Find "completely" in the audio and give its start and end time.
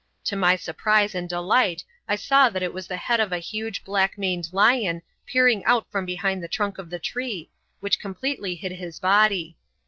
7.99-8.55